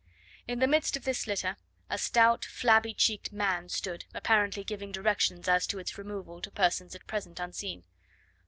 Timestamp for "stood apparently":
3.69-4.63